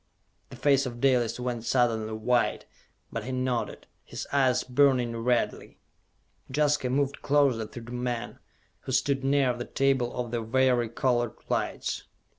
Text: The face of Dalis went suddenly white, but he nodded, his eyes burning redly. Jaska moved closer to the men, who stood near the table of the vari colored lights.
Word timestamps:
The 0.49 0.55
face 0.55 0.87
of 0.87 0.99
Dalis 0.99 1.39
went 1.39 1.63
suddenly 1.63 2.13
white, 2.13 2.65
but 3.11 3.23
he 3.25 3.31
nodded, 3.31 3.85
his 4.03 4.25
eyes 4.33 4.63
burning 4.63 5.15
redly. 5.15 5.77
Jaska 6.51 6.89
moved 6.89 7.21
closer 7.21 7.67
to 7.67 7.81
the 7.81 7.91
men, 7.91 8.39
who 8.79 8.93
stood 8.93 9.23
near 9.23 9.53
the 9.53 9.65
table 9.65 10.11
of 10.15 10.31
the 10.31 10.41
vari 10.41 10.89
colored 10.89 11.35
lights. 11.49 12.05